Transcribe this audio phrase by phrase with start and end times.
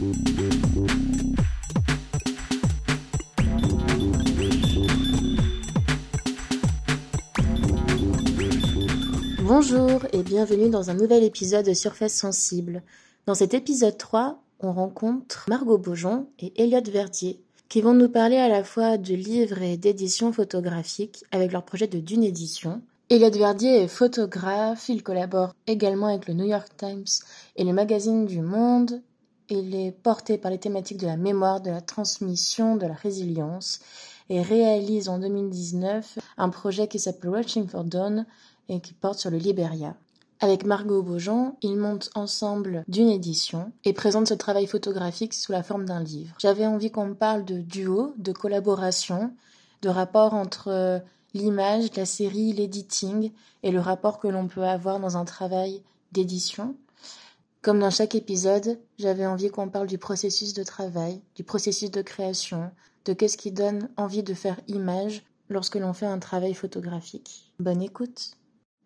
[0.00, 0.14] Bonjour
[10.12, 12.84] et bienvenue dans un nouvel épisode de Surface Sensible.
[13.26, 18.36] Dans cet épisode 3, on rencontre Margot Beaujon et Elliot Verdier qui vont nous parler
[18.36, 22.82] à la fois de livres et d'éditions photographiques avec leur projet de Dune Édition.
[23.10, 27.04] Elliot Verdier est photographe, il collabore également avec le New York Times
[27.56, 29.02] et le magazine du Monde.
[29.50, 33.80] Il est porté par les thématiques de la mémoire, de la transmission, de la résilience
[34.28, 38.26] et réalise en 2019 un projet qui s'appelle Watching for Dawn
[38.68, 39.96] et qui porte sur le Liberia.
[40.40, 45.62] Avec Margot Beaujean, ils montent ensemble d'une édition et présentent ce travail photographique sous la
[45.62, 46.36] forme d'un livre.
[46.38, 49.32] J'avais envie qu'on me parle de duo, de collaboration,
[49.82, 51.02] de rapport entre
[51.34, 56.76] l'image, la série, l'editing et le rapport que l'on peut avoir dans un travail d'édition.
[57.60, 62.02] Comme dans chaque épisode, j'avais envie qu'on parle du processus de travail, du processus de
[62.02, 62.70] création,
[63.04, 67.52] de qu'est-ce qui donne envie de faire image lorsque l'on fait un travail photographique.
[67.58, 68.32] Bonne écoute.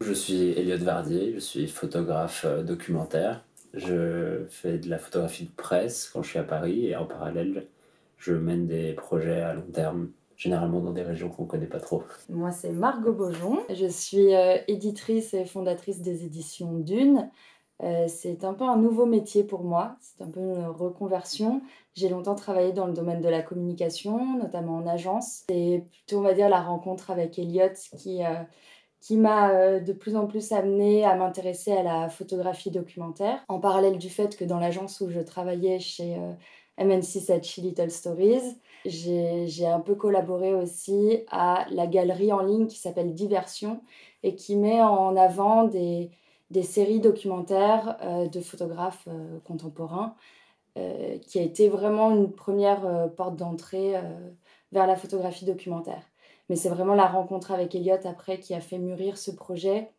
[0.00, 3.44] Je suis Elliot Vardier, je suis photographe euh, documentaire.
[3.74, 7.66] Je fais de la photographie de presse quand je suis à Paris et en parallèle,
[8.16, 11.80] je mène des projets à long terme, généralement dans des régions qu'on ne connaît pas
[11.80, 12.04] trop.
[12.28, 13.60] Moi, c'est Margot Beaujon.
[13.68, 17.30] Je suis euh, éditrice et fondatrice des éditions Dune.
[17.82, 21.62] Euh, c'est un peu un nouveau métier pour moi, c'est un peu une reconversion.
[21.94, 25.42] J'ai longtemps travaillé dans le domaine de la communication, notamment en agence.
[25.48, 28.22] C'est plutôt, on va dire, la rencontre avec Elliot qui
[29.02, 33.58] qui m'a euh, de plus en plus amené à m'intéresser à la photographie documentaire, en
[33.58, 36.32] parallèle du fait que dans l'agence où je travaillais chez euh,
[36.78, 42.78] MNC Sachi Little Stories, j'ai un peu collaboré aussi à la galerie en ligne qui
[42.78, 43.80] s'appelle Diversion
[44.22, 46.10] et qui met en avant des,
[46.52, 49.08] des séries documentaires euh, de photographes
[49.44, 50.14] contemporains,
[51.26, 53.92] qui a été vraiment une première porte d'entrée
[54.72, 56.02] vers la photographie documentaire.
[56.48, 59.90] Mais c'est vraiment la rencontre avec Elliot après qui a fait mûrir ce projet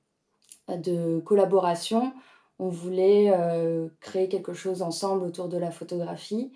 [0.69, 2.13] de collaboration.
[2.59, 6.51] On voulait euh, créer quelque chose ensemble autour de la photographie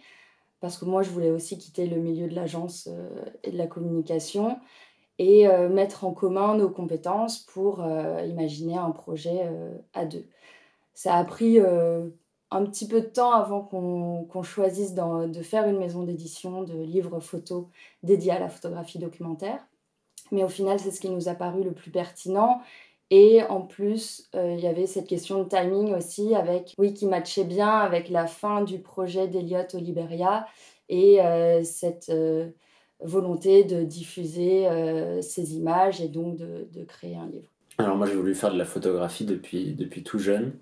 [0.59, 3.09] parce que moi je voulais aussi quitter le milieu de l'agence euh,
[3.44, 4.59] et de la communication
[5.19, 7.83] et euh, mettre en commun nos compétences pour
[8.25, 9.50] imaginer un projet
[9.94, 10.25] à deux.
[10.94, 16.03] Ça a pris un petit peu de temps avant qu'on choisisse de faire une maison
[16.03, 17.66] d'édition de livres photos
[18.03, 19.59] dédiés à la photographie documentaire.
[20.31, 22.61] Mais au final, c'est ce qui nous a paru le plus pertinent.
[23.09, 27.05] Et en plus, euh, il y avait cette question de timing aussi, avec, oui, qui
[27.05, 30.45] matchait bien avec la fin du projet d'Eliott au Liberia
[30.89, 32.49] et euh, cette euh,
[33.00, 34.68] volonté de diffuser
[35.22, 37.47] ces images et donc de, créer un livre.
[37.78, 40.53] Alors moi, j'ai voulu faire de la photographie depuis, depuis tout jeune.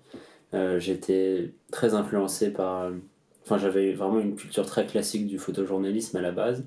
[0.52, 2.90] J'étais très influencé par...
[3.44, 6.64] Enfin, j'avais vraiment une culture très classique du photojournalisme à la base.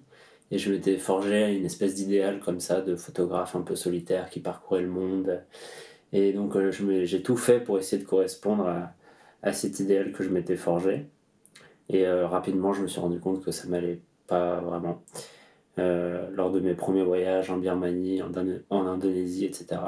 [0.51, 4.39] Et je m'étais forgé une espèce d'idéal comme ça, de photographe un peu solitaire qui
[4.39, 5.41] parcourait le monde.
[6.11, 8.93] Et donc euh, j'ai tout fait pour essayer de correspondre à,
[9.43, 11.05] à cet idéal que je m'étais forgé.
[11.89, 15.03] Et euh, rapidement, je me suis rendu compte que ça m'allait pas vraiment.
[15.79, 19.81] Euh, lors de mes premiers voyages en Birmanie, en, Indonésie, etc.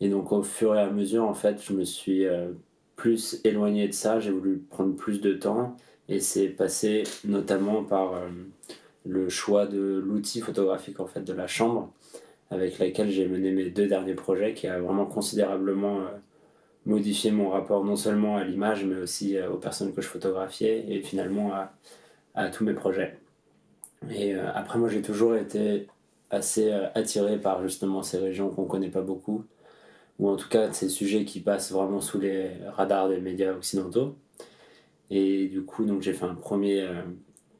[0.00, 2.26] Et donc au fur et à mesure, en fait, je me suis
[2.96, 5.76] plus éloigné de ça, j'ai voulu prendre plus de temps.
[6.08, 8.14] Et c'est passé notamment par
[9.04, 11.92] le choix de l'outil photographique en fait de la chambre
[12.50, 16.08] avec laquelle j'ai mené mes deux derniers projets qui a vraiment considérablement euh,
[16.86, 20.84] modifié mon rapport non seulement à l'image mais aussi euh, aux personnes que je photographiais
[20.88, 21.52] et finalement
[22.34, 23.21] à tous mes projets.
[24.10, 25.86] Et euh, après moi j'ai toujours été
[26.30, 29.44] assez attiré par justement ces régions qu'on connaît pas beaucoup
[30.18, 34.16] ou en tout cas ces sujets qui passent vraiment sous les radars des médias occidentaux.
[35.10, 36.88] Et du coup donc j'ai fait un premier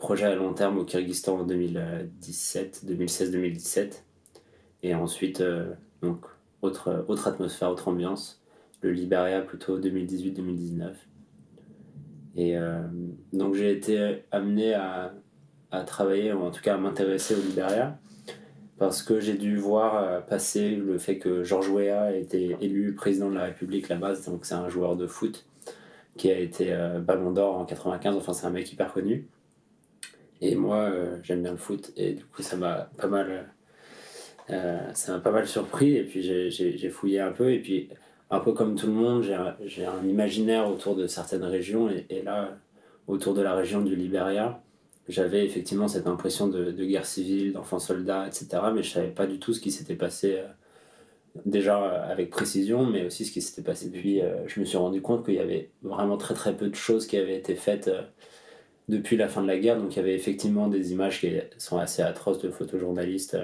[0.02, 4.02] projet à long terme au Kyrgyzstan en 2017, 2016-2017.
[4.82, 5.72] Et ensuite, euh,
[6.02, 6.24] donc,
[6.60, 8.42] autre, autre atmosphère, autre ambiance.
[8.80, 10.90] Le Liberia plutôt 2018-2019.
[12.34, 12.82] Et euh,
[13.32, 15.14] donc j'ai été amené à,
[15.72, 17.98] à, travailler, en tout cas à m'intéresser au Liberia,
[18.78, 22.94] parce que j'ai dû voir euh, passer le fait que Georges Weah a été élu
[22.94, 25.46] président de la République là-bas, donc c'est un joueur de foot
[26.16, 29.26] qui a été ballon d'or en 95, enfin c'est un mec hyper connu.
[30.42, 31.92] Et moi, euh, j'aime bien le foot.
[31.96, 33.48] Et du coup, ça m'a pas mal,
[34.50, 35.96] euh, ça m'a pas mal surpris.
[35.96, 37.52] Et puis, j'ai fouillé un peu.
[37.52, 37.88] Et puis,
[38.28, 41.88] un peu comme tout le monde, j'ai un, imaginaire autour de certaines régions.
[42.10, 42.58] Et, là,
[43.06, 44.60] autour de la région du Liberia,
[45.12, 48.48] j'avais effectivement cette impression de, guerre civile, d'enfants soldats, etc.
[48.74, 50.38] Mais je savais pas du tout ce qui s'était passé.
[50.38, 50.46] Euh,
[51.46, 53.90] déjà avec précision, mais aussi ce qui s'était passé.
[53.90, 57.06] Puis je me suis rendu compte qu'il y avait vraiment très très peu de choses
[57.06, 57.90] qui avaient été faites
[58.88, 59.78] depuis la fin de la guerre.
[59.78, 63.38] Donc il y avait effectivement des images qui sont assez atroces de photojournalistes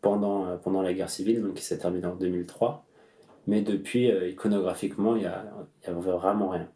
[0.00, 2.84] pendant, pendant la guerre civile, donc qui s'est terminée en 2003.
[3.46, 5.44] Mais depuis, iconographiquement, il n'y a,
[5.86, 6.68] y a vraiment rien.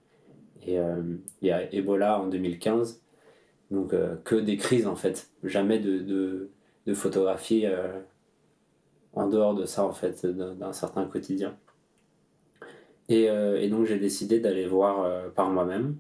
[0.65, 3.01] Et il y a Ebola en 2015,
[3.71, 6.49] donc que des crises en fait, jamais de,
[6.87, 7.67] de, photographie
[9.17, 11.57] en dehors de ça, en fait, d'un certain quotidien.
[13.09, 15.97] Et, euh, et donc j'ai décidé d'aller voir euh, par moi-même,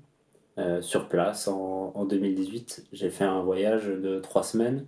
[0.58, 2.86] euh, sur place, en, en 2018.
[2.92, 4.86] J'ai fait un voyage de trois semaines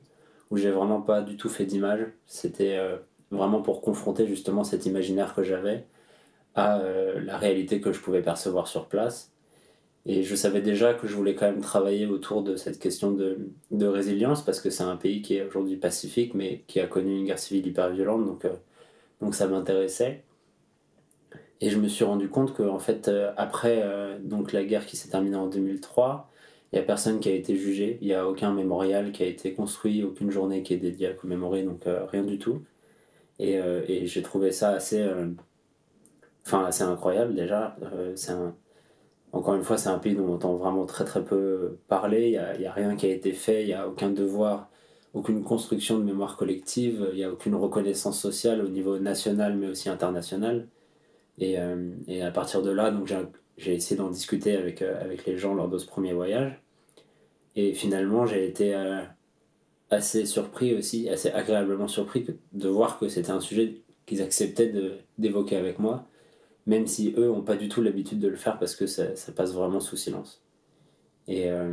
[0.50, 2.06] où j'ai vraiment pas du tout fait d'image.
[2.26, 2.78] C'était
[3.30, 5.84] vraiment pour confronter justement cet imaginaire que j'avais
[6.54, 6.82] à
[7.22, 9.30] la réalité que je pouvais percevoir sur place.
[10.10, 13.86] Et je savais déjà que je voulais quand même travailler autour de cette question de,
[13.86, 17.26] résilience, parce que c'est un pays qui est aujourd'hui pacifique, mais qui a connu une
[17.26, 18.54] guerre civile hyper violente, donc, euh,
[19.20, 20.24] donc ça m'intéressait.
[21.60, 24.96] Et je me suis rendu compte qu'en fait, euh, après euh, donc la guerre qui
[24.96, 26.30] s'est terminée en 2003,
[26.72, 29.26] il n'y a personne qui a été jugé, il n'y a aucun mémorial qui a
[29.26, 32.62] été construit, aucune journée qui est dédiée à commémorer, donc rien du tout.
[33.38, 35.02] Et, et j'ai trouvé ça assez,
[36.46, 37.76] enfin, assez incroyable déjà.
[38.16, 38.32] c'est
[39.32, 42.38] encore une fois, c'est un pays dont on entend vraiment très très peu parler.
[42.54, 44.70] Il n'y a, rien qui a été fait, il n'y a aucun devoir,
[45.14, 49.68] aucune construction de mémoire collective, il n'y a aucune reconnaissance sociale au niveau national mais
[49.68, 50.68] aussi international.
[51.38, 51.92] Et, euh,
[52.22, 53.12] à partir de là, donc
[53.56, 56.60] j'ai essayé d'en discuter avec, euh, avec les gens lors de ce premier voyage.
[57.54, 59.02] Et finalement, j'ai été euh,
[59.90, 64.72] assez surpris aussi, assez agréablement surpris de voir que c'était un sujet qu'ils acceptaient
[65.18, 66.06] d'évoquer avec moi
[66.68, 69.04] même si eux n'ont pas du tout l'habitude de le faire parce que ça,
[69.34, 70.42] passe vraiment sous silence.
[71.26, 71.72] Et, euh,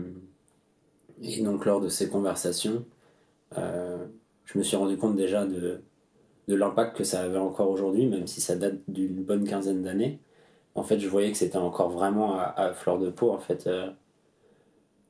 [1.21, 2.85] et, donc lors de ces conversations,
[3.57, 4.05] euh,
[4.45, 5.81] je me suis rendu compte déjà de,
[6.47, 10.19] l'impact que ça avait encore aujourd'hui, même si ça date d'une bonne quinzaine d'années.
[10.75, 13.31] En fait, je voyais que c'était encore vraiment à, fleur de peau.
[13.31, 13.89] En fait, euh,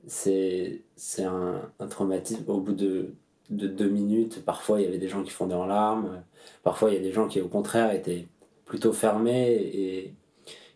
[0.08, 0.84] c'est
[1.20, 2.44] un, un, traumatisme.
[2.48, 3.14] Au bout de,
[3.52, 6.24] de deux minutes, parfois il y avait des gens qui fondaient en larmes,
[6.64, 8.28] parfois il y a des gens qui au contraire étaient
[8.66, 10.14] plutôt fermé, et,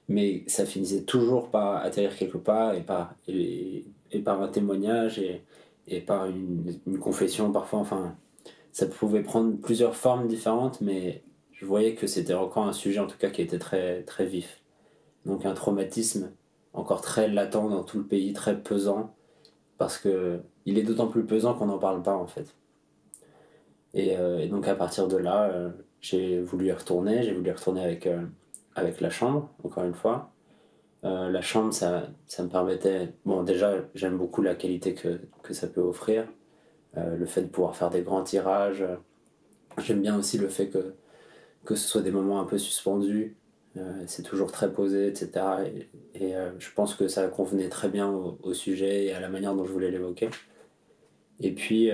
[0.08, 3.86] mais ça finissait toujours par atterrir quelque part et par, et,
[4.24, 5.44] par un témoignage et,
[5.88, 7.80] et par une, confession parfois.
[7.80, 8.16] Enfin,
[8.72, 13.08] ça pouvait prendre plusieurs formes différentes, mais je voyais que c'était encore un sujet en
[13.08, 14.64] tout cas qui était très, très vif.
[15.26, 16.32] Donc un traumatisme
[16.74, 19.16] encore très latent dans tout le pays, très pesant,
[19.78, 22.56] parce que il est d'autant plus pesant qu'on n'en parle pas en fait.
[23.94, 25.70] Et, euh, donc à partir de là, euh,
[26.02, 28.22] j'ai voulu y retourner, j'ai voulu y retourner avec, euh,
[28.76, 30.32] avec la chambre, encore une fois.
[31.04, 33.14] Euh, la chambre, ça, ça me permettait.
[33.26, 36.26] Bon, déjà, j'aime beaucoup la qualité que, que ça peut offrir.
[36.98, 38.84] Euh, le fait de pouvoir faire des grands tirages.
[39.78, 40.94] J'aime bien aussi le fait que,
[41.66, 43.36] que ce soit des moments un peu suspendus.
[44.08, 45.30] c'est toujours très posé, etc.
[46.16, 49.64] Et, je pense que ça convenait très bien au, sujet et à la manière dont
[49.64, 50.30] je voulais l'évoquer.
[51.40, 51.90] Et puis,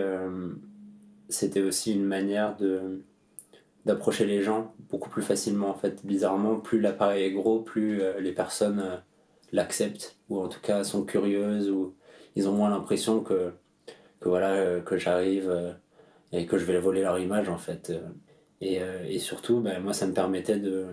[1.29, 3.03] c'était aussi une manière de
[3.85, 6.05] d'approcher les gens beaucoup plus facilement en fait.
[6.05, 8.97] Bizarrement plus l'appareil est gros plus euh, les personnes euh,
[9.51, 11.95] l'acceptent ou en tout cas sont curieuses ou
[12.35, 13.51] ils ont moins l'impression que
[14.19, 15.77] que voilà euh, que j'arrive
[16.31, 17.93] et que je vais voler leur image en fait
[18.61, 20.87] et, et surtout ben, moi ça me permettait de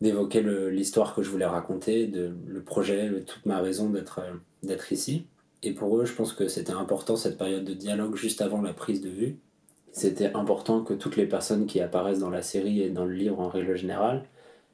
[0.00, 4.20] d'évoquer l'histoire que je voulais raconter de le projet toute ma raison d'être
[4.62, 5.26] d'être ici.
[5.62, 8.72] Et pour eux je pense que c'était important cette période de dialogue juste avant la
[8.72, 9.38] prise de vue
[9.98, 13.40] c'était important que toutes les personnes qui apparaissent dans la série et dans le livre
[13.40, 14.24] en règle générale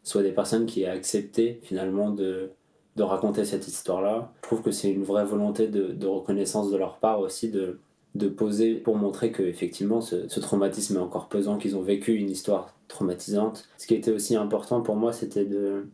[0.02, 2.50] soient des personnes qui aient accepté finalement de,
[2.96, 4.32] de raconter cette histoire-là.
[4.42, 7.78] Je trouve que c'est une vraie volonté de, reconnaissance de leur part aussi de,
[8.14, 12.30] de poser pour montrer que effectivement ce, traumatisme est encore pesant, qu'ils ont vécu une
[12.30, 13.68] histoire traumatisante.
[13.78, 15.86] Ce qui était aussi important pour moi, c'était de,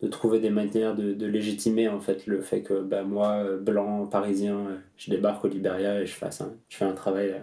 [0.00, 4.80] de trouver des manières de, légitimer en fait le fait que bah, moi, blanc, parisien,
[4.96, 7.34] je débarque au Liberia et je, fasse je fais un travail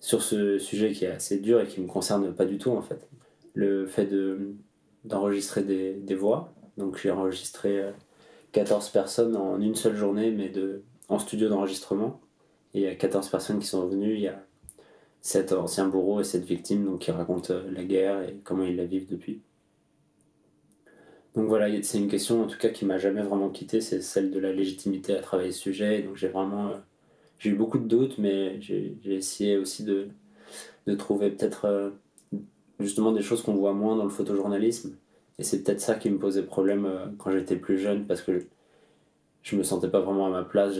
[0.00, 2.82] sur ce sujet qui est assez dur et qui me concerne pas du tout en
[2.82, 3.08] fait.
[3.54, 4.54] Le fait de,
[5.04, 6.52] d'enregistrer des, des voix.
[6.76, 7.84] Donc j'ai enregistré
[8.52, 12.20] 14 euh, personnes en une seule journée, mais de, en studio d'enregistrement.
[12.74, 14.14] Et il y a 14 personnes qui sont venues.
[14.14, 14.42] Il y a
[15.20, 18.76] 7 anciens bourreaux et 7 victimes donc, qui racontent euh, la guerre et comment ils
[18.76, 19.42] la vivent depuis.
[21.34, 24.32] Donc voilà, c'est une question en tout cas qui m'a jamais vraiment quitté, c'est celle
[24.32, 26.02] de la légitimité à travailler ce sujet.
[26.02, 26.76] Donc j'ai vraiment euh,
[27.40, 30.08] j'ai eu beaucoup de doutes, mais j'ai essayé aussi de,
[30.86, 31.90] de trouver peut-être euh,
[32.78, 34.98] justement des choses qu'on voit moins dans le photojournalisme.
[35.38, 38.44] Et c'est peut-être ça qui me posait problème euh, quand j'étais plus jeune, parce que
[39.42, 40.74] je me sentais pas vraiment à ma place.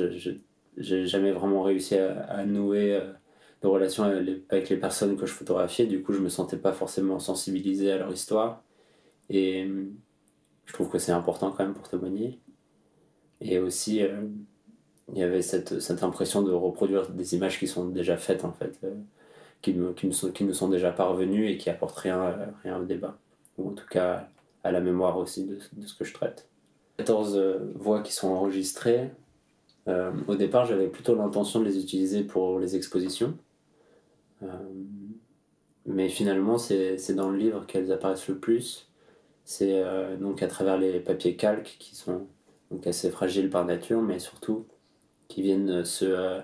[0.76, 3.10] J'ai jamais vraiment réussi à, nouer euh,
[3.62, 5.86] de relations avec les personnes que je photographiais.
[5.86, 8.62] Du coup, je me sentais pas forcément sensibilisé à leur histoire.
[9.30, 9.66] Et
[10.66, 12.38] je trouve que c'est important quand même pour témoigner.
[13.40, 14.02] Et aussi
[15.12, 18.52] il y avait cette, cette, impression de reproduire des images qui sont déjà faites en
[18.52, 18.78] fait,
[19.62, 22.84] qui, qui, nous sont, qui nous sont déjà parvenues et qui apportent rien, rien au
[22.84, 23.16] débat,
[23.58, 24.28] ou en tout cas
[24.62, 26.48] à la mémoire aussi de, de ce que je traite.
[26.98, 27.40] 14
[27.76, 29.10] voix qui sont enregistrées.
[29.86, 33.34] au départ, j'avais plutôt l'intention de les utiliser pour les expositions.
[35.86, 38.88] mais finalement, c'est dans le livre qu'elles apparaissent le plus.
[39.44, 39.82] C'est
[40.20, 42.26] donc à travers les papiers calques qui sont
[42.70, 44.66] donc assez fragiles par nature, mais surtout
[45.30, 46.40] qui viennent se,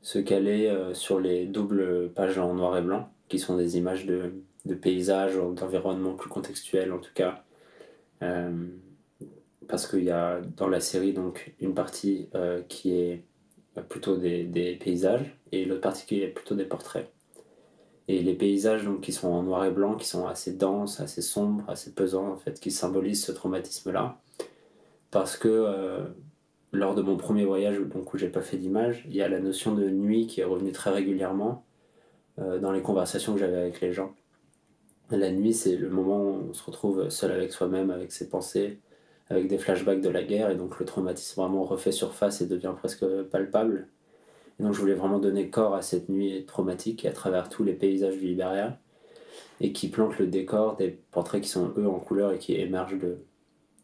[0.00, 4.32] se caler sur les doubles pages en noir et blanc, qui sont des images de,
[4.64, 7.44] de paysages, d'environnements plus contextuels en tout cas.
[8.22, 8.66] Euh,
[9.68, 13.24] parce qu'il y a dans la série donc une partie euh, qui est
[13.88, 17.10] plutôt des, des paysages et l'autre partie qui est plutôt des portraits.
[18.08, 21.22] Et les paysages donc, qui sont en noir et blanc, qui sont assez denses, assez
[21.22, 24.20] sombres, assez pesants, en fait, qui symbolisent ce traumatisme-là.
[25.12, 26.06] Parce que euh,
[26.72, 29.74] lors de mon premier voyage, où j'ai pas fait d'image, il y a la notion
[29.74, 31.64] de nuit qui est revenue très régulièrement
[32.38, 34.14] dans les conversations que j'avais avec les gens.
[35.10, 38.78] La nuit, c'est le moment où on se retrouve seul avec soi-même, avec ses pensées,
[39.28, 42.74] avec des flashbacks de la guerre, et donc le traumatisme vraiment refait surface et devient
[42.76, 43.88] presque palpable.
[44.58, 47.72] Et donc je voulais vraiment donner corps à cette nuit traumatique à travers tous les
[47.72, 48.78] paysages du Liberia,
[49.60, 52.98] et qui plante le décor des portraits qui sont eux en couleur et qui émergent
[52.98, 53.18] de,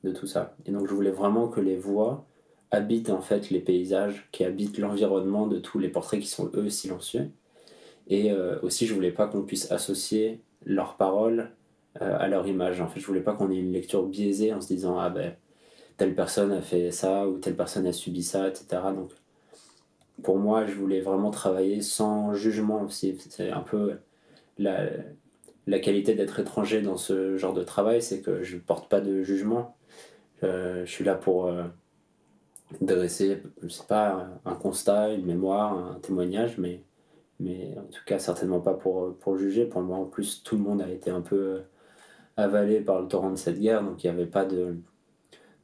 [0.05, 0.57] de tout ça.
[0.65, 2.25] Et donc je voulais vraiment que les voix
[2.71, 6.71] habitent en fait les paysages, qui habitent l'environnement de tous les portraits qui sont eux
[6.71, 7.31] silencieux.
[8.09, 11.51] Et euh, aussi je voulais pas qu'on puisse associer leurs paroles
[12.03, 12.81] euh, à leur image.
[12.81, 15.35] En fait, je voulais pas qu'on ait une lecture biaisée en se disant ah ben
[15.97, 18.67] telle personne a fait ça ou telle personne a subi ça, etc.
[18.95, 19.13] Donc
[20.23, 23.17] pour moi, je voulais vraiment travailler sans jugement aussi.
[23.31, 23.97] C'est un peu
[24.59, 24.89] la,
[25.67, 29.23] la qualité d'être étranger dans ce genre de travail, c'est que je porte pas de
[29.23, 29.77] jugement.
[30.43, 31.51] Euh, je suis là pour
[32.81, 36.85] dresser, je sais pas, un constat, une mémoire, un témoignage, mais
[37.79, 39.67] en tout cas certainement pas pour, juger.
[39.67, 41.63] Pour moi, en plus, tout le monde a été un peu euh,
[42.37, 44.77] avalé par le torrent de cette guerre, donc il n'y avait pas de,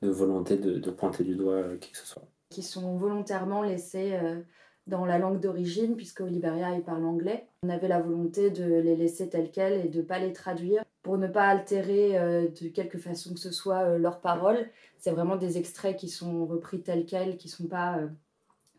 [0.03, 2.25] volonté de, de, pointer du doigt euh, qui que ce soit.
[2.51, 4.41] Qui sont volontairement laissés euh,
[4.87, 7.47] dans la langue d'origine, puisqu'au Liberia, ils parlent anglais.
[7.63, 10.85] On avait la volonté de les laisser tels quels et de ne pas les traduire
[11.03, 14.69] pour ne pas altérer de quelque façon que ce soit leurs paroles.
[14.99, 17.99] C'est vraiment des extraits qui sont repris tels quels, qui ne sont pas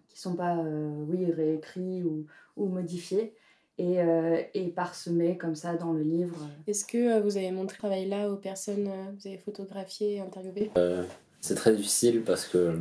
[0.08, 3.34] qui sont pas oui réécrits ou, ou modifiés
[3.78, 6.38] et, euh, et, parsemés comme ça dans le livre.
[6.68, 10.20] Est-ce que euh, vous avez montré ce travail-là aux personnes que vous avez photographiées et
[10.20, 10.72] interviewées?
[10.78, 11.04] Euh,
[11.42, 12.78] C'est très difficile parce que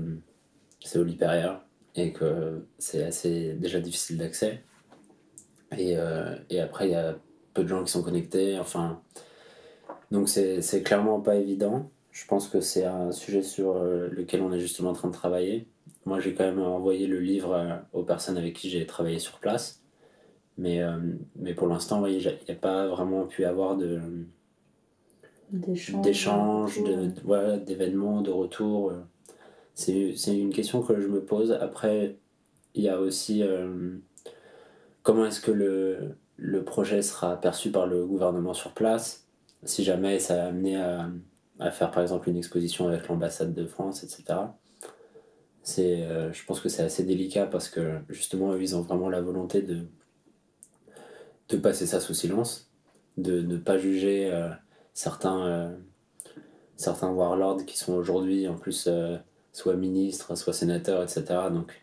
[0.81, 4.63] c'est au Liperia et que c'est assez déjà difficile d'accès.
[5.77, 5.97] Et,
[6.51, 7.17] et, après, il y a
[7.55, 8.59] peu de gens qui sont connectés.
[8.59, 9.01] Enfin,
[10.11, 11.91] donc c'est clairement pas évident.
[12.11, 15.67] Je pense que c'est un sujet sur lequel on est justement en train de travailler.
[16.05, 19.39] Moi, j'ai quand même envoyé le livre euh, aux personnes avec qui j'ai travaillé sur
[19.39, 19.83] place.
[20.59, 20.99] Mais, euh,
[21.37, 24.01] mais pour l'instant, il n'y a pas vraiment pu avoir de
[25.51, 26.83] d'échanges,
[27.67, 28.93] d'événements, de, de retours.
[29.75, 31.53] C'est une question que je me pose.
[31.53, 32.19] Après,
[32.75, 33.97] il y a aussi euh,
[35.03, 39.27] comment est-ce que le, le projet sera perçu par le gouvernement sur place,
[39.65, 41.09] si jamais ça a amené à,
[41.59, 44.41] à faire par exemple une exposition avec l'ambassade de France, etc
[45.79, 49.63] euh, je pense que c'est assez délicat parce que justement ils ont vraiment la volonté
[49.63, 49.87] de
[51.49, 52.71] de passer ça sous silence
[53.17, 54.49] de ne pas juger euh,
[54.93, 55.73] certains
[56.77, 58.89] certains warlords qui sont aujourd'hui en plus
[59.53, 61.83] soit ministres soit sénateurs etc donc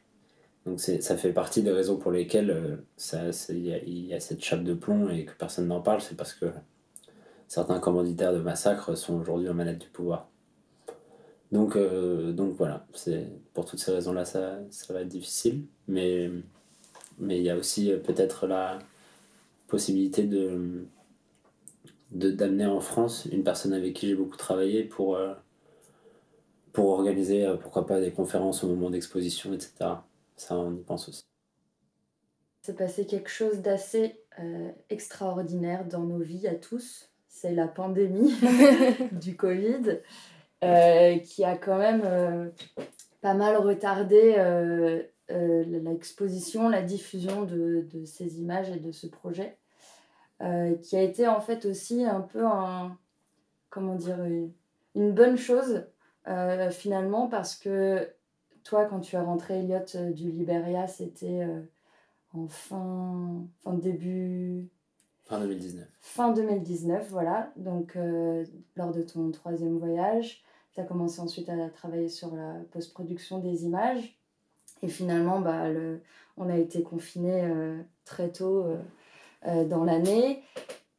[0.65, 2.79] donc ça fait partie des raisons pour lesquelles
[3.49, 6.01] il y, a cette chape de plomb et que personne n'en parle.
[6.01, 6.45] C'est parce que
[7.47, 10.29] certains commanditaires de massacres sont aujourd'hui en manette du pouvoir.
[11.51, 12.85] Donc, euh, donc voilà,
[13.53, 15.65] pour toutes ces raisons-là, ça, ça, va être difficile.
[15.87, 16.29] Mais,
[17.19, 18.79] il y a aussi euh, peut-être la
[19.67, 20.85] possibilité de
[22.11, 25.33] d'amener en France une personne avec qui j'ai beaucoup travaillé pour, euh,
[26.73, 29.73] pour organiser, pourquoi pas, des conférences au moment d'exposition, etc.
[30.35, 31.23] Ça, on y pense aussi.
[32.61, 34.21] C'est passé quelque chose d'assez
[34.89, 37.09] extraordinaire dans nos vies à tous.
[37.27, 38.33] C'est la pandémie
[39.11, 39.99] du Covid.
[40.61, 42.49] Euh, qui a quand même euh,
[43.21, 49.57] pas mal retardé euh, l'exposition, la diffusion de, de, ces images et de ce projet,
[50.81, 52.97] qui a été en fait aussi un peu un,
[53.69, 54.17] comment dire,
[54.95, 55.85] une, bonne chose
[56.71, 58.09] finalement parce que
[58.63, 61.45] toi, quand tu as rentré Elliot du Liberia, c'était
[62.33, 64.69] en fin, fin début
[65.29, 65.87] Fin 2019.
[66.01, 67.51] Fin 2019, voilà.
[67.55, 67.95] Donc,
[68.75, 70.41] lors de ton troisième voyage,
[70.73, 74.17] tu as commencé ensuite à travailler sur la post-production des images.
[74.81, 75.65] Et finalement, bah,
[76.35, 77.47] on a été confinés
[78.05, 78.65] très tôt
[79.45, 80.41] dans l'année.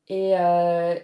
[0.09, 0.35] Et,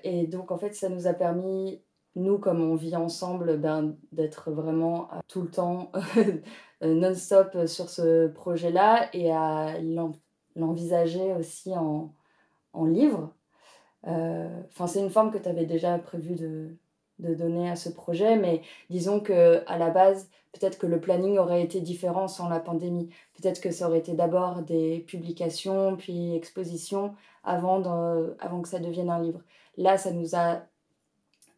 [0.05, 1.83] et, donc, en fait, ça nous a permis,
[2.17, 5.93] nous, comme on vit ensemble, ben, d'être vraiment tout le temps
[6.83, 9.79] non-stop sur ce projet-là et à
[10.57, 12.15] l'envisager aussi en,
[12.73, 13.33] en livre.
[14.05, 16.77] C'est une forme que tu avais déjà prévu de,
[17.19, 21.39] de donner à ce projet, mais disons que à la base, peut-être que le planning
[21.39, 23.09] aurait été différent sans la pandémie.
[23.35, 27.83] Peut-être que ça aurait été d'abord des publications, puis expositions, avant,
[28.39, 29.41] avant que ça devienne un livre.
[29.77, 30.63] Là, ça nous a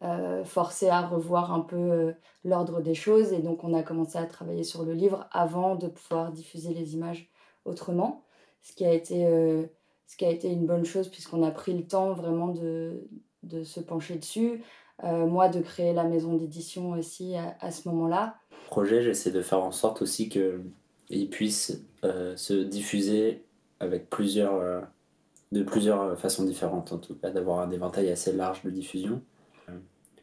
[0.01, 2.11] euh, forcé à revoir un peu euh,
[2.43, 5.87] l'ordre des choses, et donc on a commencé à travailler sur le livre avant de
[5.87, 7.29] pouvoir diffuser les images
[7.65, 8.23] autrement,
[8.61, 9.65] ce qui a été, euh,
[10.07, 13.07] ce qui a été une bonne chose puisqu'on a pris le temps vraiment de,
[13.43, 14.63] de se pencher dessus
[15.03, 18.35] euh, moi de créer la maison d'édition aussi à, ce moment-là.
[18.67, 23.45] Projet, j'essaie de faire en sorte aussi qu'il puisse euh, se diffuser
[23.79, 24.83] avec plusieurs,
[25.53, 29.21] de plusieurs façons différentes, en tout cas d'avoir un éventail assez large de diffusion.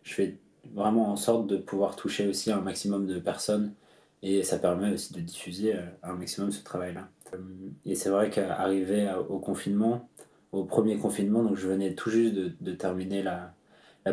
[0.06, 0.38] Je fais
[0.72, 3.74] vraiment en sorte de pouvoir toucher aussi un maximum de personnes
[4.22, 7.08] et ça permet aussi de diffuser un maximum ce travail-là.
[7.84, 10.08] Et c'est vrai qu'arrivé au confinement,
[10.52, 13.52] au premier confinement, donc je venais tout juste de, terminer la,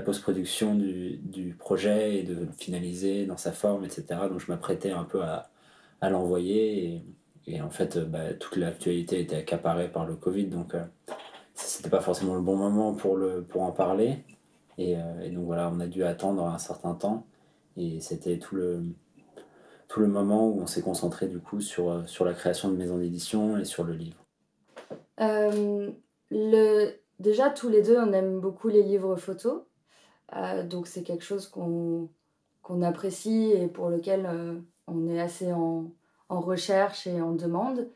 [0.04, 4.06] post-production du, projet et de le finaliser dans sa forme, etc.
[4.30, 5.50] Donc je m'apprêtais un peu à,
[6.10, 7.04] l'envoyer
[7.48, 10.84] et, en fait bah, toute l'actualité était accaparée par le Covid donc euh,
[11.54, 14.18] c'était pas forcément le bon moment pour en parler
[14.78, 17.26] et, euh, et, donc voilà on a dû attendre un certain temps
[17.78, 18.84] et c'était tout le,
[19.88, 22.98] tout le moment où on s'est concentré du coup sur, sur la création de maison
[22.98, 24.18] d'édition et sur le livre.
[25.20, 25.92] Euh.
[27.20, 29.62] Déjà tous les deux on aime beaucoup les livres photos
[30.36, 32.10] euh, donc c'est quelque chose qu'on
[32.82, 35.92] apprécie et pour lequel euh, on est assez en,
[36.30, 37.92] recherche et en demande.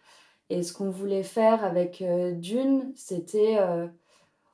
[0.49, 3.57] Et ce qu'on voulait faire avec euh, Dune, c'était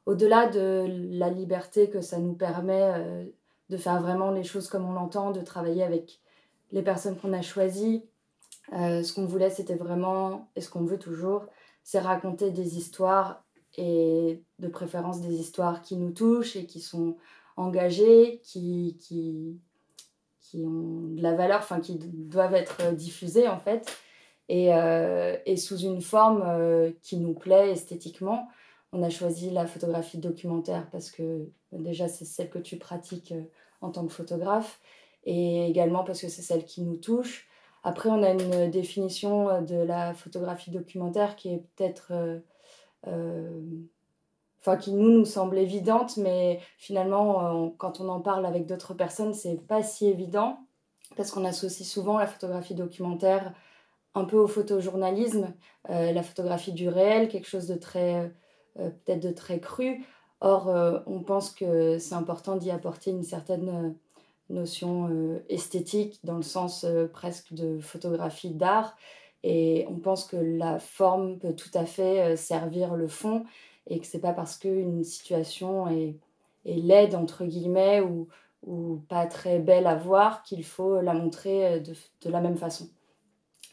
[0.05, 3.25] au-delà de la liberté que ça nous permet
[3.69, 6.19] de faire vraiment les choses comme on l'entend, de travailler avec
[6.71, 8.03] les personnes qu'on a choisies.
[8.71, 11.45] ce qu'on voulait, c'était vraiment, et ce qu'on veut toujours,
[11.83, 13.43] c'est raconter des histoires
[13.77, 17.17] et de préférence des histoires qui nous touchent et qui sont
[17.57, 19.59] engagés, qui,
[20.55, 23.91] ont de la valeur, enfin qui doivent être diffusés en fait,
[24.49, 28.47] et, euh, sous une forme euh, qui nous plaît esthétiquement.
[28.93, 33.43] On a choisi la photographie documentaire parce que déjà c'est celle que tu pratiques euh,
[33.82, 34.79] en tant que photographe
[35.25, 37.47] et également parce que c'est celle qui nous touche.
[37.84, 42.13] Après, on a une définition de la photographie documentaire qui est peut-être
[44.63, 49.34] enfin qui nous semble évidente, mais finalement, euh, quand on en parle avec d'autres personnes,
[49.34, 50.60] c'est pas si évident
[51.17, 53.53] parce qu'on associe souvent la photographie documentaire
[54.15, 55.53] un peu au photojournalisme,
[55.89, 58.27] euh, la photographie du réel, quelque chose de très euh,
[58.75, 60.03] peut-être de très cru.
[60.41, 60.67] Or,
[61.07, 63.95] on pense que c'est important d'y apporter une certaine
[64.49, 68.97] notion esthétique dans le sens presque de photographie d'art.
[69.43, 73.45] Et on pense que la forme peut tout à fait servir le fond
[73.88, 76.15] et que c'est pas parce qu'une situation est,
[76.65, 78.27] est, laide, entre guillemets, ou,
[78.65, 82.57] ou pas très belle à voir qu'il faut la montrer euh, de, de, la même
[82.57, 82.89] façon.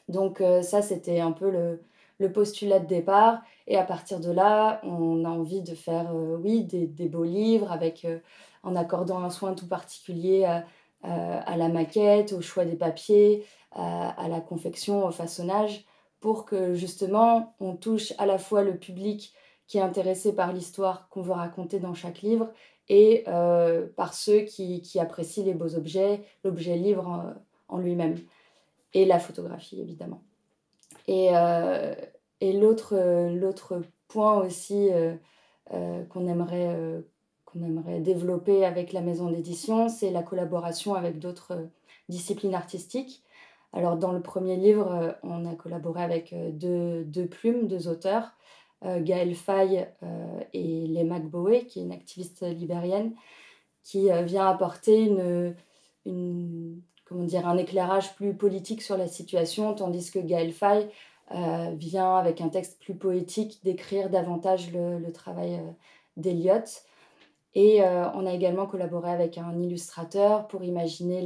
[0.08, 1.82] Donc euh, ça, c'était un peu le,
[2.18, 3.42] le, postulat de départ.
[3.70, 7.70] Et à partir de là, on a envie de faire, euh, oui, des, beaux livres
[7.70, 8.04] avec,
[8.64, 14.40] en accordant un soin tout particulier à, la maquette, au choix des papiers, à, la
[14.40, 15.84] confection, au façonnage,
[16.18, 19.32] pour que justement on touche à la fois le public
[19.68, 22.50] qui est intéressé par l'histoire qu'on veut raconter dans chaque livre
[22.88, 27.36] et euh, par ceux qui, apprécient les beaux objets, l'objet livre
[27.68, 28.18] en, lui-même
[28.94, 30.22] et la photographie évidemment.
[31.08, 31.94] Euh,
[32.40, 32.96] et l'autre,
[33.32, 35.14] l'autre point aussi euh,
[36.08, 37.02] qu'on aimerait,
[37.44, 41.68] qu'on aimerait développer avec la maison d'édition, c'est la collaboration avec d'autres
[42.08, 43.22] disciplines artistiques.
[43.72, 48.32] Alors dans le premier livre, on a collaboré avec deux, plumes, deux auteurs.
[48.84, 53.14] Euh, Gaëlle Faye euh, et Lema Boé, qui est une activiste libérienne,
[53.82, 55.10] qui euh, vient apporter
[56.06, 60.88] un éclairage plus politique sur la situation, tandis que Gaëlle Faye
[61.30, 65.60] vient avec un texte plus poétique décrire davantage le, travail
[66.16, 66.82] d'Eliot.
[67.54, 71.24] Et on a également collaboré avec un illustrateur pour imaginer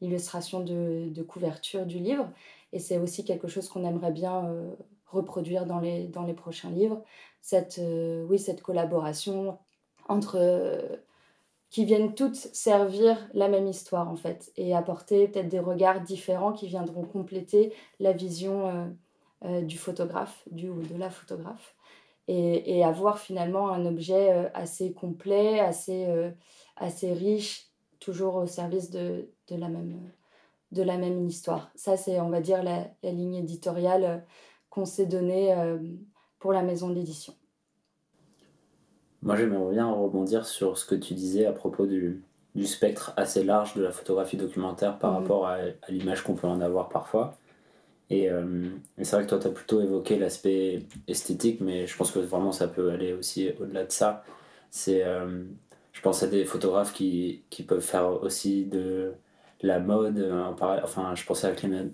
[0.00, 2.28] l'illustration de, couverture du livre.
[2.72, 4.48] Et c'est aussi quelque chose qu'on aimerait bien
[5.12, 7.02] reproduire dans les, dans les prochains livres,
[7.40, 9.58] cette, euh, oui, cette collaboration
[10.08, 10.96] entre euh,
[11.70, 16.52] qui viennent toutes servir la même histoire en fait et apporter peut-être des regards différents
[16.52, 18.88] qui viendront compléter la vision euh, euh,
[19.44, 21.74] du photographe, du ou de la photographe
[22.28, 26.06] et, et avoir finalement un objet euh, assez complet, assez,
[26.76, 30.10] assez riche, toujours au service de, de, la, même,
[30.70, 31.70] de la même histoire.
[31.74, 34.24] Ça c'est on va dire la, la ligne éditoriale
[34.70, 35.54] qu'on s'est donnée
[36.38, 37.34] pour la maison d'édition.
[39.22, 42.24] Moi, j'aimerais bien rebondir sur ce que tu disais à propos du,
[42.56, 45.18] du spectre assez large de la photographie documentaire par mhm.
[45.18, 47.36] rapport à, à l'image qu'on peut en avoir parfois.
[48.12, 48.68] Et, euh,
[49.00, 52.52] c'est vrai que toi, tu as plutôt évoqué l'aspect esthétique, mais je pense que vraiment
[52.52, 54.22] ça peut aller aussi au-delà de ça.
[54.88, 55.44] Euh,
[55.92, 59.14] je pense à des photographes qui, qui, peuvent faire aussi de
[59.62, 60.30] la mode.
[60.52, 61.52] Enfin, je pensais à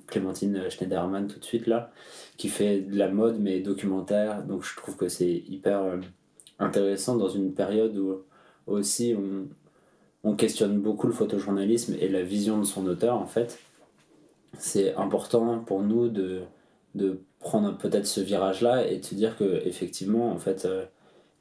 [0.09, 1.93] Clémentine Schneiderman tout de suite là,
[2.37, 4.43] qui fait de la mode mais documentaire.
[4.43, 5.99] Donc je trouve que c'est hyper euh,
[6.59, 8.25] intéressant dans une période où
[8.67, 9.49] aussi on,
[10.29, 13.59] on, questionne beaucoup le photojournalisme et la vision de son auteur en fait.
[14.57, 16.43] C'est important pour nous de,
[16.95, 20.85] de prendre peut-être ce virage-là et de se dire que effectivement en fait euh,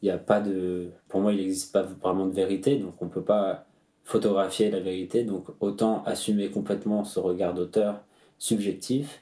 [0.02, 3.08] il n'y a pas de pour moi il n'existe pas vraiment de vérité donc on
[3.08, 3.65] peut pas
[4.04, 8.02] photographier la vérité donc autant assumer complètement ce regard d'auteur
[8.38, 9.22] subjectif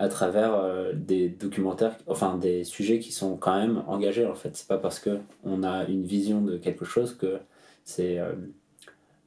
[0.00, 4.56] à travers euh, des documentaires, enfin des sujets qui sont quand même engagés en fait.
[4.56, 7.38] C'est pas parce que on a une vision de quelque chose que
[7.84, 8.32] c'est euh,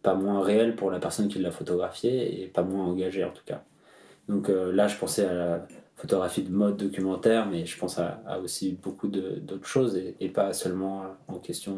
[0.01, 3.43] pas moins réel pour la personne qui l'a photographié et pas moins engagé en tout
[3.45, 3.63] cas.
[4.27, 8.21] Donc euh, là, je pensais à la photographie de mode documentaire, mais je pense à,
[8.41, 11.77] aussi beaucoup d'autres choses et, pas seulement en question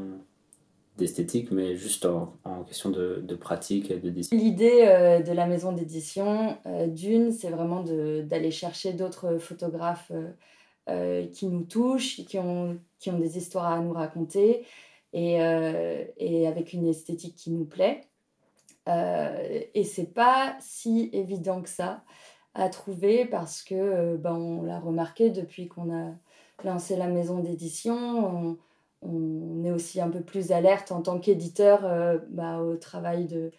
[0.97, 6.57] d'esthétique, mais juste en, question de, pratique et de L'idée euh, de la maison d'édition,
[6.65, 10.11] euh, d'une, c'est vraiment d'aller chercher d'autres photographes
[11.31, 14.67] qui nous touchent, qui ont, qui ont des histoires à nous raconter
[15.13, 15.37] et,
[16.17, 18.01] et avec une esthétique qui nous plaît.
[18.87, 22.03] et c'est pas si évident que ça
[22.55, 26.11] à trouver parce que ben, on l'a remarqué depuis qu'on a
[26.63, 28.57] lancé la maison d'édition
[29.05, 33.51] on est aussi un peu plus alerte en tant qu'éditeur euh, bah, au travail de...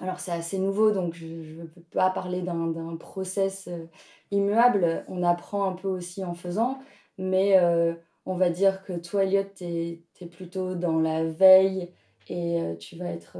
[0.00, 3.86] Alors c'est assez nouveau, donc je ne peux pas parler d'un process euh,
[4.30, 5.04] immuable.
[5.08, 6.78] On apprend un peu aussi en faisant,
[7.18, 7.94] mais euh,
[8.24, 11.92] on va dire que toi, Elliot, tu es, plutôt dans la veille
[12.28, 13.38] et tu vas être,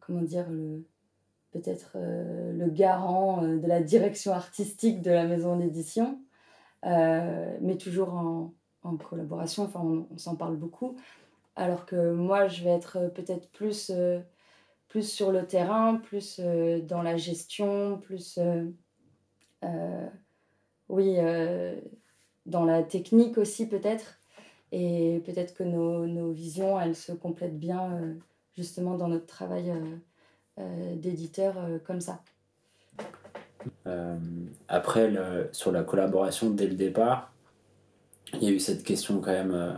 [0.00, 0.46] comment dire,
[1.54, 6.18] peut-être le garant de la direction artistique de la maison d'édition,
[6.82, 8.52] mais toujours en,
[9.08, 10.96] collaboration, enfin on, s'en parle beaucoup.
[11.56, 14.20] Alors que moi, je vais être peut-être plus, euh,
[14.88, 18.38] plus sur le terrain, plus euh, dans la gestion, plus,
[19.62, 20.08] euh,
[20.88, 21.16] oui,
[22.46, 24.18] dans la technique aussi peut-être.
[24.72, 28.16] Et peut-être que nos, nos, visions, elles se complètent bien
[28.56, 29.72] justement dans notre travail
[30.56, 31.54] d'éditeur
[31.86, 32.20] comme ça.
[34.68, 37.34] après, le, sur la collaboration dès le départ,
[38.40, 39.72] il y a eu cette question quand même euh,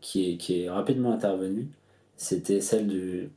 [0.00, 1.68] qui, est, qui est rapidement intervenue.
[2.16, 3.30] C'était celle du,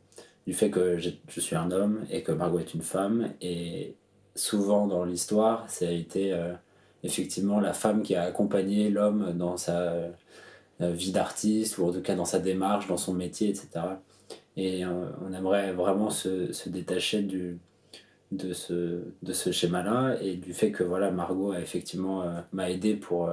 [0.47, 3.29] du fait que je, suis un homme et que Margot est une femme.
[3.41, 3.95] Et
[4.35, 6.53] souvent dans l'histoire, ça a été euh,
[7.03, 10.11] effectivement la femme qui a accompagné l'homme dans sa euh,
[10.79, 13.69] vie d'artiste, ou en tout cas dans sa démarche, dans son métier, etc.
[14.57, 17.57] Et on aimerait vraiment se, se détacher du,
[18.31, 22.95] de ce, de ce schéma-là et du fait que voilà, Margot a effectivement m'a aidé
[22.95, 23.29] pour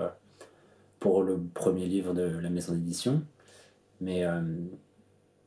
[1.00, 3.22] pour le premier livre de la maison d'édition.
[4.00, 4.40] Mais euh,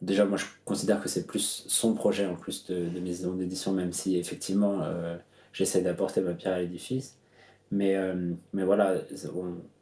[0.02, 3.94] déjà, moi, je considère que c'est plus son projet en plus de, maison d'édition, même
[3.94, 5.18] si effectivement, euh,
[5.54, 7.18] j'essaie d'apporter ma pierre à l'édifice.
[7.72, 8.96] Mais, euh, mais voilà,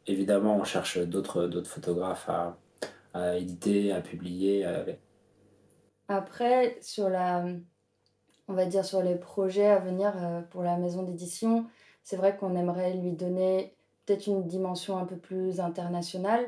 [0.06, 2.58] évidemment, on cherche d'autres photographes à,
[3.14, 4.64] à, éditer, à publier.
[6.10, 7.44] Après, sur la,
[8.48, 10.12] on va dire sur les projets à venir
[10.50, 11.66] pour la maison d'édition,
[12.02, 16.44] c'est vrai qu'on aimerait lui donner peut-être une dimension un peu plus internationale,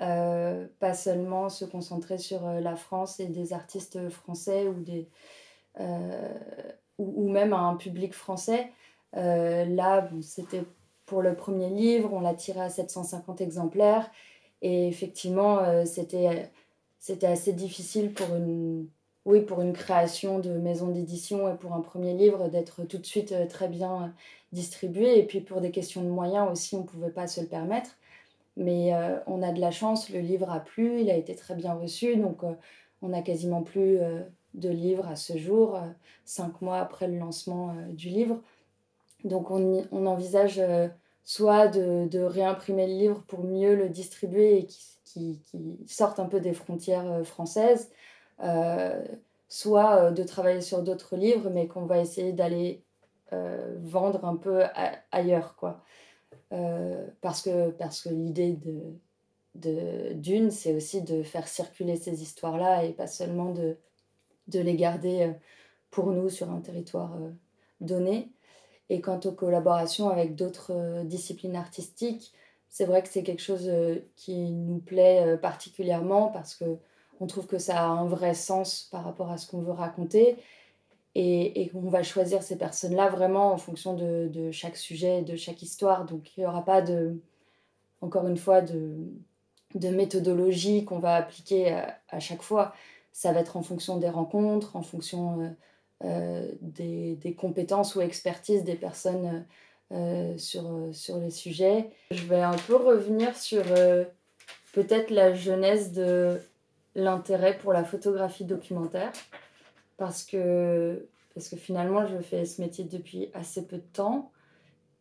[0.00, 5.08] euh, pas seulement se concentrer sur euh, la France et des artistes français ou, des,
[5.80, 6.34] euh,
[6.98, 8.72] ou, même un public français.
[9.12, 10.64] là, c'était
[11.06, 14.10] pour le premier livre, on l'a tiré à 750 exemplaires
[14.62, 16.50] et effectivement, c'était
[17.04, 18.88] c'était assez difficile pour une,
[19.26, 23.04] oui, pour une création de maison d'édition et pour un premier livre d'être tout de
[23.04, 24.14] suite très bien
[24.52, 25.18] distribué.
[25.18, 27.90] Et puis pour des questions de moyens aussi, on ne pouvait pas se le permettre.
[28.56, 31.54] Mais euh, on a de la chance, le livre a plu, il a été très
[31.54, 32.16] bien reçu.
[32.16, 32.54] Donc euh,
[33.02, 34.22] on n'a quasiment plus euh,
[34.54, 35.78] de livres à ce jour,
[36.24, 38.40] cinq mois après le lancement du livre.
[39.24, 40.58] Donc on, envisage
[41.22, 46.26] soit de, réimprimer le livre pour mieux le distribuer et qui, qui, qui sorte un
[46.26, 47.90] peu des frontières françaises,
[49.48, 52.82] soit de travailler sur d'autres livres, mais qu'on va essayer d'aller
[53.30, 54.64] vendre un peu
[55.12, 55.82] ailleurs, quoi.
[57.20, 58.98] parce que, parce que l'idée de
[59.54, 63.76] d'une, c'est aussi de faire circuler ces histoires-là et pas seulement de,
[64.48, 65.32] de les garder
[65.92, 67.16] pour nous sur un territoire
[67.80, 68.32] donné.
[68.90, 72.34] Et quant aux collaborations avec d'autres disciplines artistiques,
[72.74, 73.70] c'est vrai que c'est quelque chose
[74.16, 76.64] qui nous plaît particulièrement parce que
[77.20, 80.36] on trouve que ça a un vrai sens par rapport à ce qu'on veut raconter
[81.14, 86.04] et, qu'on va choisir ces personnes-là vraiment en fonction de, chaque sujet, de chaque histoire.
[86.04, 87.20] Donc il n'y aura pas de,
[88.00, 88.96] encore une fois, de,
[89.76, 91.72] méthodologie qu'on va appliquer
[92.08, 92.74] à, chaque fois.
[93.12, 95.50] Ça va être en fonction des rencontres, en fonction euh,
[96.04, 99.40] euh, des, compétences ou expertises des personnes euh,
[100.36, 101.90] sur, sur les sujets.
[102.10, 103.62] Je vais un peu revenir sur
[104.72, 106.40] peut-être la genèse de
[106.94, 109.12] l'intérêt pour la photographie documentaire
[109.96, 114.32] parce que, parce que finalement je fais ce métier depuis assez peu de temps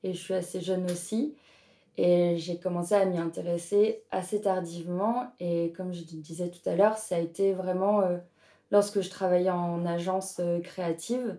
[0.03, 1.36] et je suis assez jeune aussi.
[1.97, 5.32] Et j'ai commencé à m'y intéresser assez tardivement.
[5.39, 8.17] Et comme je disais tout à l'heure, ça a été vraiment euh,
[8.71, 11.36] lorsque je travaillais en agence euh, créative, euh,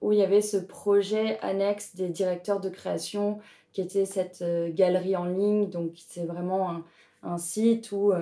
[0.00, 3.40] où il y avait ce projet annexe des directeurs de création
[3.72, 4.44] qui était cette
[4.74, 5.68] galerie en ligne.
[5.68, 6.82] Donc c'est vraiment
[7.22, 8.12] un, site où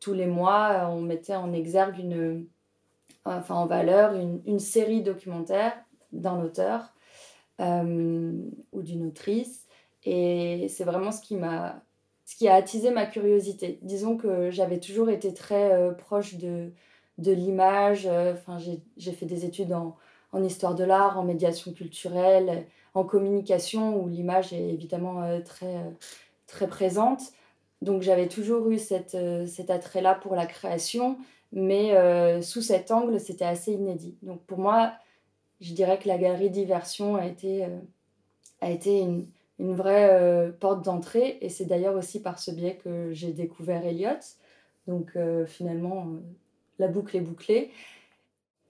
[0.00, 2.46] tous les mois, on mettait en exergue une,
[3.24, 5.72] enfin en valeur une, série documentaire
[6.12, 6.94] d'un auteur
[7.60, 9.66] ou d'une autrice
[10.06, 11.82] et c'est vraiment ce qui m'a
[12.24, 13.78] ce qui a attisé ma curiosité.
[13.82, 16.72] Disons que j'avais toujours été très euh, proche de,
[17.18, 18.06] de l'image.
[18.06, 19.96] Euh, enfin, j'ai fait des études en,
[20.32, 25.76] en histoire de l'art, en médiation culturelle, en communication, où l'image est évidemment euh, très,
[26.46, 27.20] très présente.
[27.82, 31.18] Donc j'avais toujours eu cette, cet attrait-là pour la création,
[31.52, 31.92] mais
[32.42, 34.16] sous cet angle, c'était assez inédit.
[34.22, 34.94] Donc pour moi,
[35.60, 37.66] je dirais que la galerie Diversion a été,
[38.62, 39.26] a été une,
[39.58, 41.38] une vraie euh, porte d'entrée.
[41.40, 44.20] Et c'est d'ailleurs aussi par ce biais que j'ai découvert Elliot.
[44.86, 46.20] Donc euh, finalement, euh,
[46.78, 47.70] la boucle est bouclée.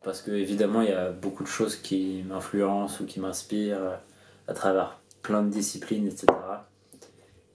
[0.07, 3.99] Parce que évidemment, il y a beaucoup de choses qui m'influencent ou qui m'inspirent
[4.47, 6.29] à travers plein de disciplines, etc.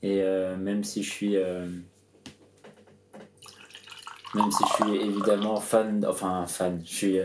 [0.04, 0.22] Et
[0.58, 1.38] même si je suis
[4.36, 7.20] même si je suis évidemment fan, enfin fan, je suis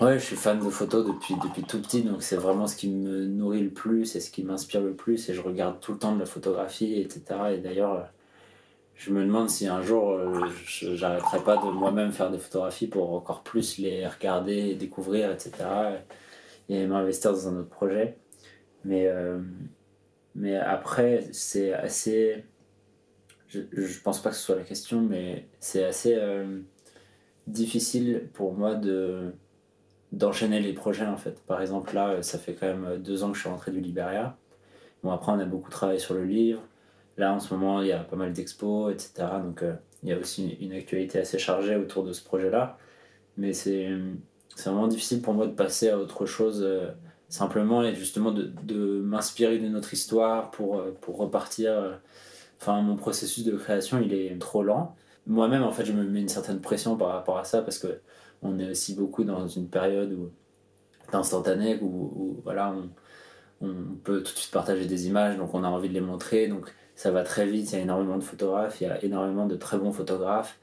[0.00, 2.88] Ouais, je suis fan de photos depuis, depuis tout petit, donc c'est vraiment ce qui
[2.88, 5.28] me nourrit le plus et ce qui m'inspire le plus.
[5.28, 7.22] Et je regarde tout le temps de la photographie, etc.
[7.52, 8.08] Et d'ailleurs,
[8.98, 13.12] je me demande si un jour euh, j'arrêterai pas de moi-même faire des photographies pour
[13.12, 15.52] encore plus les regarder, découvrir, etc.
[16.68, 18.18] Et m'investir dans un autre projet.
[18.84, 19.38] Mais, euh,
[20.34, 22.44] mais après, c'est assez.
[23.46, 26.60] Je, je pense pas que ce soit la question, mais c'est assez euh,
[27.46, 29.32] difficile pour moi de
[30.10, 31.40] d'enchaîner les projets en fait.
[31.44, 34.36] Par exemple là, ça fait quand même deux ans que je suis rentré du Liberia.
[35.04, 36.62] Bon après on a beaucoup travaillé sur le livre.
[37.18, 39.28] Là en ce moment il y a pas mal d'expos, etc.
[39.44, 42.78] Donc euh, il y a aussi une actualité assez chargée autour de ce projet-là.
[43.36, 43.90] Mais c'est
[44.64, 46.90] vraiment difficile pour moi de passer à autre chose euh,
[47.28, 52.00] simplement et justement de, de m'inspirer de notre histoire pour, euh, pour repartir.
[52.60, 54.96] Enfin mon processus de création il est trop lent.
[55.26, 58.00] Moi-même en fait je me mets une certaine pression par rapport à ça parce que
[58.42, 60.30] on est aussi beaucoup dans une période où
[61.12, 62.90] d'instantané où, voilà on,
[63.60, 66.48] on, peut tout de suite partager des images donc on a envie de les montrer
[66.48, 69.46] donc ça va très vite il y a énormément de photographes il y a énormément
[69.46, 70.58] de très bons photographes.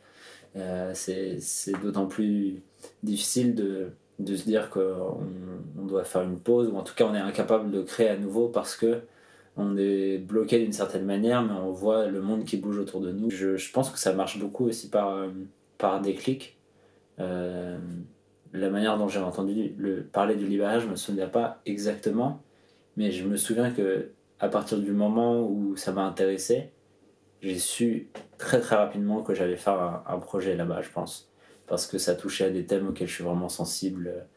[0.58, 2.62] Euh, c'est d'autant plus
[3.04, 5.20] difficile de, de se dire qu'on
[5.78, 8.18] on doit faire une pause ou en tout cas on est incapable de créer à
[8.18, 9.02] nouveau parce que
[9.58, 13.12] on est bloqué d'une certaine manière mais on voit le monde qui bouge autour de
[13.12, 13.30] nous.
[13.30, 15.30] Je, je pense que ça marche beaucoup aussi par, euh,
[15.78, 16.58] par des clics.
[17.20, 17.78] Euh,
[18.54, 22.42] la manière dont j'ai entendu le, parler du libérage, je me souviens pas exactement,
[22.98, 26.72] mais je me souviens que à partir du moment où ça m'a intéressé,
[27.42, 31.32] j'ai su très très rapidement que j'allais faire un, projet là-bas, je pense,
[31.68, 34.28] parce que ça touchait à des thèmes auxquels je suis vraiment sensible,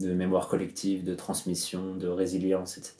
[0.00, 2.96] de mémoire collective, de transmission, de résilience, etc.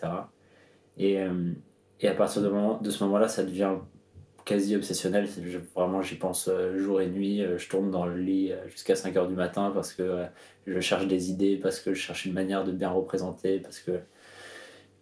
[0.97, 1.53] Et, euh,
[2.01, 3.75] et à partir de, moment, de ce moment-là, ça devient
[4.47, 5.29] quasi obsessionnel.
[5.75, 7.43] vraiment, j'y pense euh, jour et nuit.
[7.43, 10.25] Euh, je tourne dans le lit jusqu'à 5 heures du matin parce que
[10.67, 14.01] je cherche des idées, parce que je cherche une manière de bien représenter, parce que,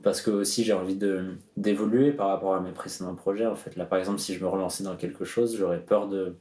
[0.03, 0.99] parce que aussi j'ai envie
[1.57, 3.47] d'évoluer par rapport à mes précédents projets.
[3.47, 6.37] En fait, là, par exemple, si je me relançais dans quelque chose, j'aurais peur de,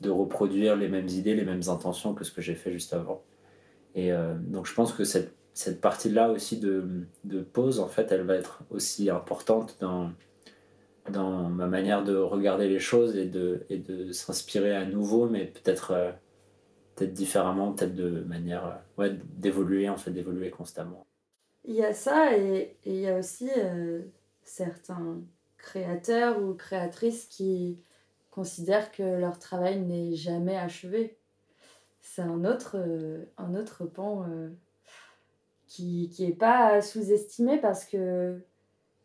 [0.00, 3.22] de reproduire les mêmes idées, les mêmes intentions que ce que j'ai fait juste avant.
[3.94, 4.12] Et
[4.46, 6.84] donc, je pense que cette, cette partie-là aussi de,
[7.24, 10.12] de pause, en fait, elle va être aussi importante dans
[11.10, 15.46] dans ma manière de regarder les choses et de, et de s'inspirer à nouveau, mais
[15.46, 16.12] peut-être euh,
[16.94, 21.07] peut-être différemment, peut-être de manière ouais, d'évoluer, en fait, d'évoluer constamment.
[21.68, 23.48] Il y a ça et, il y a aussi
[24.42, 25.20] certains
[25.58, 27.78] créateurs ou créatrices qui
[28.30, 31.18] considèrent que leur travail n'est jamais achevé.
[32.00, 32.76] C'est un autre,
[33.36, 34.26] un autre pan
[35.66, 38.40] qui n'est pas sous-estimé parce que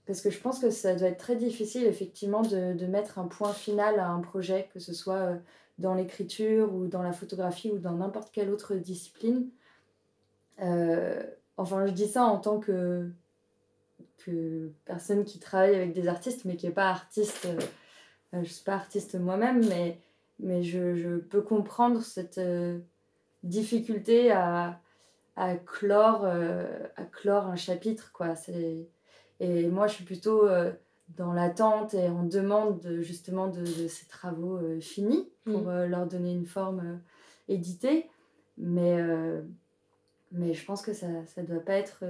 [0.06, 3.28] parce que je pense que ça doit être très difficile, effectivement, de, de, mettre un
[3.28, 5.38] point final à un projet, que ce soit euh,
[5.78, 9.50] dans l'écriture ou dans la photographie ou dans n'importe quelle autre discipline.
[10.62, 11.24] Euh,
[11.58, 13.10] enfin, je dis ça en tant que,
[14.18, 17.46] que personne qui travaille avec des artistes, mais qui n'est pas artiste.
[17.46, 17.60] Euh,
[18.34, 20.00] je ne suis pas artiste moi-même, mais,
[20.40, 22.42] mais je, je, peux comprendre cette
[23.44, 24.82] difficulté à,
[25.36, 28.12] à, clore, à clore un chapitre.
[28.12, 28.36] quoi.
[28.36, 28.88] C'est
[29.44, 30.72] et moi, je suis plutôt euh,
[31.18, 35.70] dans l'attente et en demande de, justement de, ces travaux euh, finis pour mm.
[35.70, 37.02] euh, leur donner une forme
[37.50, 38.10] éditée.
[38.58, 38.98] Mais,
[40.34, 42.04] mais je pense que ça ne doit pas être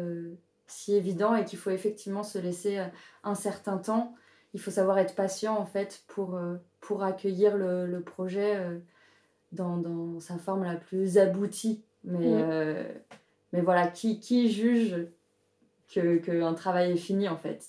[0.68, 2.82] si évident et qu'il faut effectivement se laisser
[3.24, 4.16] un certain temps.
[4.54, 6.40] Il faut savoir être patient en fait pour,
[6.80, 8.60] pour accueillir le, le projet
[9.52, 11.84] dans, dans, sa forme la plus aboutie.
[12.04, 12.86] Mais, mm.
[13.52, 15.08] mais voilà, qui, qui juge
[15.88, 17.66] qu'un que travail est fini en fait?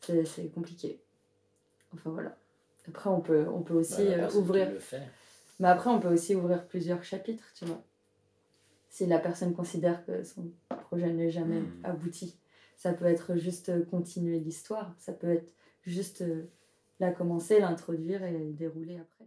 [0.00, 1.00] C'est compliqué.
[1.94, 2.36] Enfin voilà.
[2.88, 4.68] Après, on peut, on peut aussi bah, euh, ouvrir.
[5.60, 7.80] Mais après, on peut aussi ouvrir plusieurs chapitres, tu vois.
[8.92, 11.80] Si la personne considère que son projet n'est jamais hmm.
[11.84, 12.38] abouti,
[12.76, 15.50] ça peut être juste continuer l'histoire, ça peut être
[15.80, 16.50] juste euh,
[17.00, 19.24] la commencer, l'introduire et dérouler après.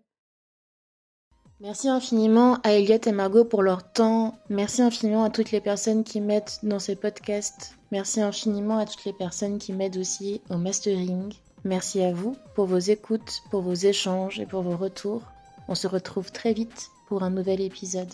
[1.60, 4.38] Merci infiniment à Elliot et Margot pour leur temps.
[4.50, 7.76] Merci infiniment à toutes les personnes qui m'aident dans ces podcasts.
[7.92, 11.34] Merci infiniment à toutes les personnes qui m'aident aussi au mastering.
[11.64, 15.24] Merci à vous pour vos écoutes, pour vos échanges et pour vos retours.
[15.68, 18.14] On se retrouve très vite pour un nouvel épisode.